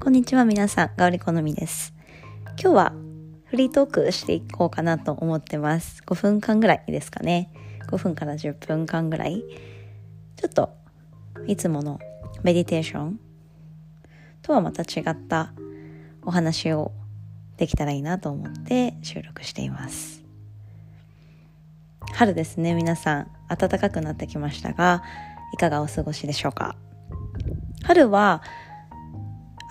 [0.00, 1.92] こんにちは皆さん、ガオリコのみです。
[2.58, 2.92] 今日は
[3.46, 6.02] フリートークしていこうかなと思ってます。
[6.06, 7.50] 5分間ぐらいですかね。
[7.88, 9.42] 5分から10分間ぐらい。
[10.36, 10.70] ちょっと
[11.48, 11.98] いつもの
[12.44, 13.20] メディテーション
[14.40, 15.52] とはまた違った
[16.22, 16.92] お話を
[17.56, 20.22] できたらいいなと思って収録しています。
[22.14, 23.30] 春ですね、皆さん。
[23.48, 25.02] 暖かくなってきましたが、
[25.52, 26.76] いかがお過ごしでしょうか？
[27.82, 28.42] 春は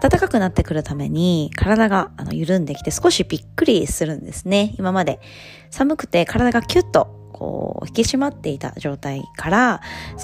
[0.00, 4.74] 暖かくなってくるために体があの緩んできて少しびっくりするんですね。
[4.78, 5.20] 今まで
[5.70, 9.80] 寒くて体がキュッとこう引き締まっていた状態から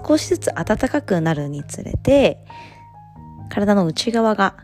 [0.06, 2.44] 少しずつ暖かくなるにつれて
[3.48, 4.56] 体の内側が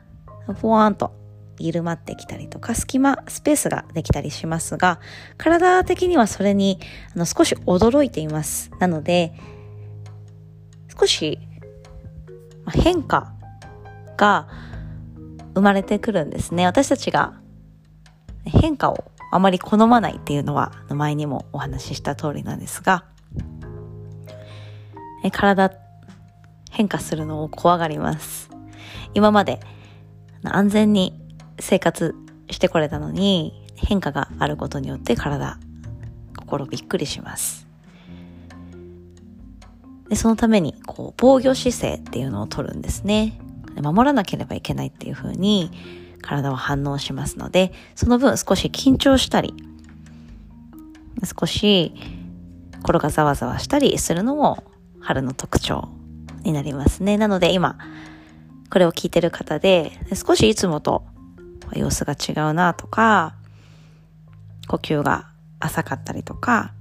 [0.61, 1.12] ふわーんと
[1.59, 5.00] 緩まってきたりとか隙間スペースができたりしますが
[5.38, 6.78] 体的にはそれに
[7.14, 8.70] あの少し驚いています。
[8.78, 9.33] なので
[10.98, 11.38] 少し
[12.73, 13.33] 変化
[14.17, 14.48] が
[15.56, 16.66] 生まれてくるんですね。
[16.66, 17.32] 私たちが
[18.44, 23.06] 変化をあまり好まないっていうのは前にもお話しした通りなんですが、
[25.32, 25.72] 体
[26.70, 28.50] 変化するのを怖がります。
[29.14, 29.60] 今まで
[30.44, 31.18] 安全に
[31.58, 32.14] 生活
[32.50, 35.58] してこれたのに変化があることによって体、
[36.38, 37.66] 心びっくりします。
[40.10, 43.40] でそのためにこう防御姿勢っていうのを取るんですね。
[43.82, 45.70] 守らなければいけないっていう風に
[46.22, 49.55] 体は反応しますので、その分少し緊張したり、
[51.24, 51.94] 少し
[52.83, 54.64] 心がざわざわしたりするのも
[55.00, 55.88] 春の特徴
[56.42, 57.16] になりますね。
[57.18, 57.78] なので今、
[58.70, 61.05] これを聞いてる方で、少しいつもと
[61.74, 63.34] 様子が違うなとか、
[64.68, 65.28] 呼吸が
[65.61, 66.72] 浅かったりとか、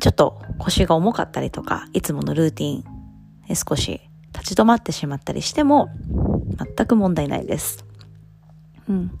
[0.00, 2.84] ちょっと腰が重かったりとか、いつものルーティン、
[3.54, 4.00] 少し
[4.34, 5.88] 立ち止まってしまったりしても、
[6.76, 7.84] 全く問題ないです。
[8.88, 9.18] うん。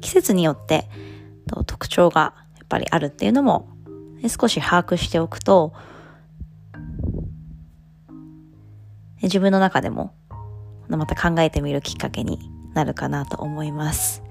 [0.00, 0.88] 季節によって
[1.66, 3.68] 特徴がやっぱりあるっていうのも、
[4.28, 5.72] 少し把握しておくと、
[9.22, 10.14] 自分の中でも、
[10.88, 14.22] また考えてみるきっかけになるかなと思います。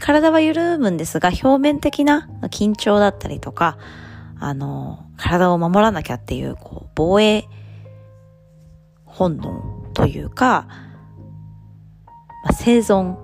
[0.00, 3.78] 体は緩むんですが、表面的な緊張だったりとか、
[4.38, 7.44] あの、体を守らなきゃっていう、こう、防衛
[9.04, 10.66] 本能というか、
[12.44, 13.16] まあ、生存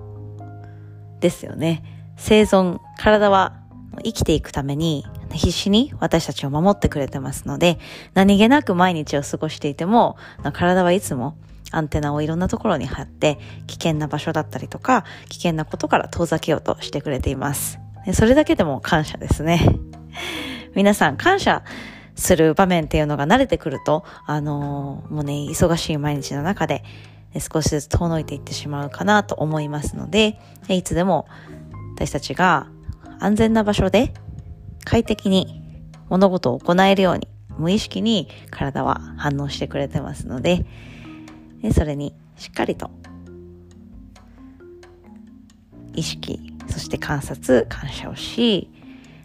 [1.19, 1.83] ですよね。
[2.17, 3.61] 生存、体は
[4.03, 7.79] 生きていくために必死に私たちを守ってくれてますので、
[8.13, 10.17] 何気なく毎日を過ごしていても、
[10.53, 11.37] 体はいつも
[11.71, 17.79] アンテナをいろんなところに貼って、危険な場所だったりとか、危険なことから遠ざけようとしてくれています。
[18.13, 19.79] それだけでも感謝ですね。
[20.75, 21.63] 皆さん感謝
[22.15, 26.83] する場面っていうのが慣れてくると、あのー、もうね、忙しい毎日の中で、
[27.39, 30.39] 少しずつ遠のいていってしまうかなと思いますので、
[30.69, 31.27] いつでも
[31.95, 32.67] 私たちが
[33.19, 34.13] 安全な場所で
[34.85, 35.61] 快適に
[36.09, 40.65] 物事を行えるように、無意識に体は反応してくれてますので、
[41.71, 42.91] それにしっかりと
[45.95, 48.69] 意識、そして観察、感謝をし、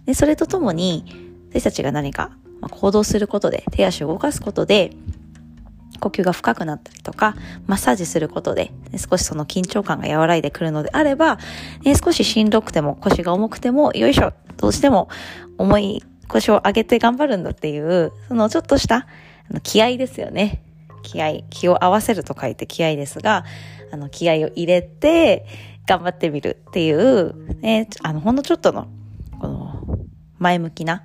[0.06, 2.30] でそれとともに私たちが何か
[2.70, 4.92] 行動することで、手足を動かすことで、
[6.00, 7.34] 呼吸が深くなったりとか、
[7.66, 11.38] マッサージすることで、少しその緊張感が和らいでくるのであれば、
[11.82, 15.08] ね、少ししんどくても腰が重くても、よいしょ、どうしても
[15.56, 19.06] 重い腰を上げて頑張るんだっていう、そのちょっとした
[19.62, 20.62] 気合ですよね。
[21.02, 23.44] 気合、気を合わせると書いて気合ですが、
[23.92, 25.46] あの気合を入れて
[25.86, 28.88] 頑張ってみるっていう、ね、あのほんのちょっとの、
[29.40, 29.98] この
[30.38, 31.02] 前向きな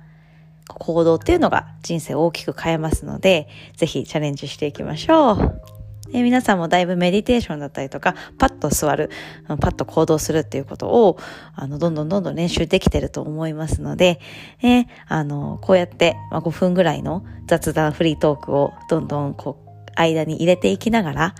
[0.68, 5.74] 行動っていうのが人生を大きく変えますので、ぜひチャレンジしていきましょう。
[6.12, 9.10] え皆さんもだいぶメディテーションだったりとか、パッと座る、
[9.48, 11.18] パッと行動するっていうことを、
[11.54, 14.20] あの、どんどんどんどん練習できてると思いますので、
[14.62, 21.34] えあの、こうやって、まあ、5分ぐらいの雑談フリートークをどんどんこう、間に入れていきながら、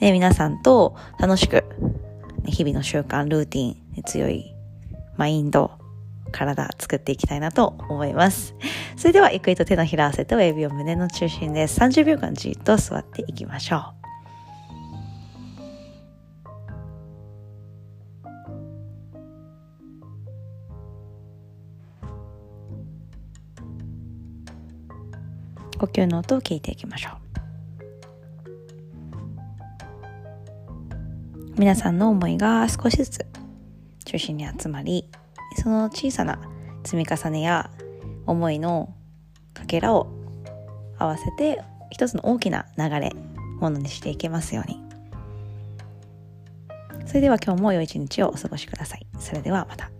[0.00, 1.64] ね、皆さんと楽しく、
[2.46, 4.54] 日々の習慣、ルーティン、強い
[5.16, 5.79] マインド、
[6.30, 8.54] 体作っていきたいなと思います。
[8.96, 14.00] それでは、ゆっくりと手のひら合わせて親指を胸の中心で30秒間じっと座っていきましょう。
[25.80, 27.30] 呼吸の音を聞いていきましょう。
[31.58, 33.26] 皆さんの思いが少しずつ
[34.04, 35.08] 中心に集まり、
[35.60, 36.38] その小さな
[36.84, 37.70] 積み重ねや
[38.26, 38.94] 思いの
[39.52, 40.08] かけらを
[40.98, 43.12] 合わせて一つの大きな流れ
[43.60, 44.80] ものにしていけますように。
[47.04, 49.06] それでは今日も良い一日をお過ごしください。
[49.18, 49.90] それではまた。